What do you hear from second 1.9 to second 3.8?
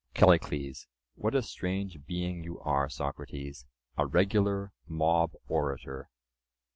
being you are, Socrates!